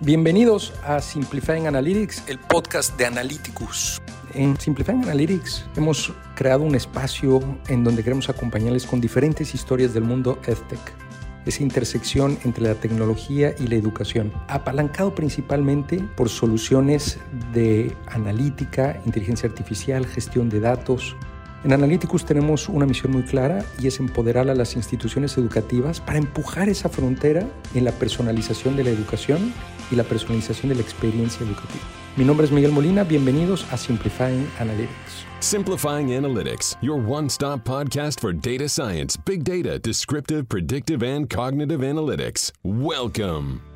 Bienvenidos 0.00 0.74
a 0.84 1.00
Simplifying 1.00 1.66
Analytics, 1.66 2.28
el 2.28 2.38
podcast 2.38 2.98
de 2.98 3.06
Analyticus. 3.06 3.98
En 4.34 4.60
Simplifying 4.60 5.02
Analytics 5.04 5.64
hemos 5.74 6.12
creado 6.34 6.64
un 6.64 6.74
espacio 6.74 7.40
en 7.68 7.82
donde 7.82 8.04
queremos 8.04 8.28
acompañarles 8.28 8.84
con 8.84 9.00
diferentes 9.00 9.54
historias 9.54 9.94
del 9.94 10.04
mundo 10.04 10.38
EdTech, 10.46 10.92
esa 11.46 11.62
intersección 11.62 12.36
entre 12.44 12.64
la 12.64 12.74
tecnología 12.74 13.54
y 13.58 13.68
la 13.68 13.76
educación, 13.76 14.34
apalancado 14.48 15.14
principalmente 15.14 16.04
por 16.14 16.28
soluciones 16.28 17.18
de 17.54 17.96
analítica, 18.08 19.00
inteligencia 19.06 19.48
artificial, 19.48 20.04
gestión 20.06 20.50
de 20.50 20.60
datos, 20.60 21.16
en 21.64 21.72
Analyticus 21.72 22.24
tenemos 22.24 22.68
una 22.68 22.86
misión 22.86 23.12
muy 23.12 23.22
clara 23.22 23.64
y 23.80 23.86
es 23.86 23.98
empoderar 23.98 24.48
a 24.48 24.54
las 24.54 24.76
instituciones 24.76 25.36
educativas 25.38 26.00
para 26.00 26.18
empujar 26.18 26.68
esa 26.68 26.88
frontera 26.88 27.46
en 27.74 27.84
la 27.84 27.92
personalización 27.92 28.76
de 28.76 28.84
la 28.84 28.90
educación 28.90 29.52
y 29.90 29.96
la 29.96 30.04
personalización 30.04 30.68
de 30.68 30.76
la 30.76 30.82
experiencia 30.82 31.46
educativa. 31.46 31.84
Mi 32.16 32.24
nombre 32.24 32.46
es 32.46 32.52
Miguel 32.52 32.72
Molina, 32.72 33.04
bienvenidos 33.04 33.66
a 33.72 33.76
Simplifying 33.76 34.48
Analytics. 34.58 35.26
Simplifying 35.40 36.08
Analytics, 36.08 36.76
your 36.80 36.98
one 36.98 37.28
stop 37.28 37.62
podcast 37.64 38.20
for 38.20 38.32
data 38.32 38.68
science, 38.68 39.16
big 39.16 39.44
data, 39.44 39.78
descriptive, 39.78 40.48
predictive, 40.48 41.02
and 41.02 41.28
cognitive 41.28 41.80
analytics. 41.80 42.52
Welcome. 42.64 43.75